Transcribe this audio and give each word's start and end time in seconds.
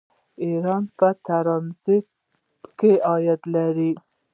ایران 0.43 0.83
په 0.97 1.07
ټرانزیټ 1.25 2.05
کې 2.77 2.91
عاید 3.09 3.41
لري. 3.55 3.91